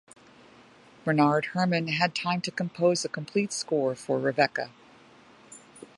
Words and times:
Bernard 1.05 1.49
Herrmann 1.53 1.89
had 1.89 2.15
time 2.15 2.41
to 2.41 2.49
compose 2.49 3.05
a 3.05 3.07
complete 3.07 3.53
score 3.53 3.93
for 3.93 4.17
"Rebecca". 4.17 4.71